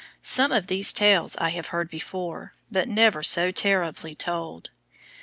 [0.23, 4.71] Some of these tales I have heard before, but never so terribly told.